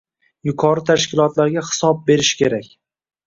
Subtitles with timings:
[0.47, 2.73] Yuqori tashkilotlarga hisob berish kerak.